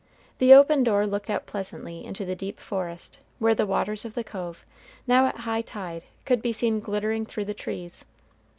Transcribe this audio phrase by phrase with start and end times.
[0.39, 4.23] The open door looked out pleasantly into the deep forest, where the waters of the
[4.23, 4.65] cove,
[5.05, 8.03] now at high tide, could be seen glittering through the trees.